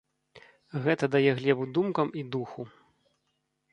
Гэта 0.85 1.09
дае 1.15 1.31
глебу 1.41 1.69
думкам 1.75 2.07
і 2.23 2.27
духу! 2.37 2.61